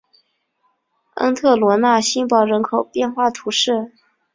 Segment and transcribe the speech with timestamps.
[1.17, 3.93] 恩特罗讷新堡人口变化图示